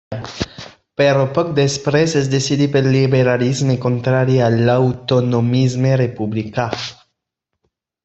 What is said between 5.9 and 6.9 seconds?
republicà.